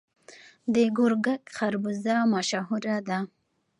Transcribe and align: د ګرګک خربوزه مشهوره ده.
د 0.73 0.75
ګرګک 0.97 1.43
خربوزه 1.55 2.15
مشهوره 2.33 2.97
ده. 3.07 3.19